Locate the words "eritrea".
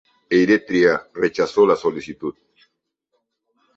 0.31-1.11